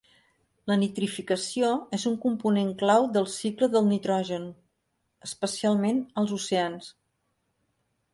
[0.69, 1.67] La nitrificació
[1.97, 4.47] és un component clau del cicle del nitrogen,
[5.29, 6.89] especialment als oceans.